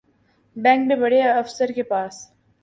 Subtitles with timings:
[0.55, 2.13] bank میں بڑے افسر کے پاس